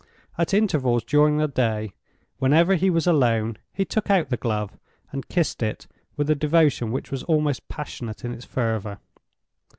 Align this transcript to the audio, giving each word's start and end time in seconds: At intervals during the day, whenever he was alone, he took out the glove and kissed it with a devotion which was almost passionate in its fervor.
At 0.35 0.51
intervals 0.51 1.03
during 1.03 1.37
the 1.37 1.47
day, 1.47 1.93
whenever 2.39 2.73
he 2.73 2.89
was 2.89 3.05
alone, 3.05 3.59
he 3.71 3.85
took 3.85 4.09
out 4.09 4.29
the 4.29 4.35
glove 4.35 4.75
and 5.11 5.27
kissed 5.29 5.61
it 5.61 5.85
with 6.17 6.27
a 6.27 6.33
devotion 6.33 6.91
which 6.91 7.11
was 7.11 7.21
almost 7.25 7.67
passionate 7.67 8.25
in 8.25 8.33
its 8.33 8.45
fervor. 8.45 8.97